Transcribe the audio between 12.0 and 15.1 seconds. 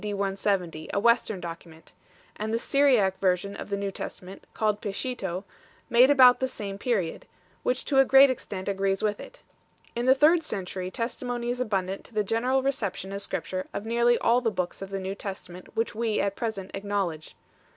to the general reception as Scripture of nearly all the books of the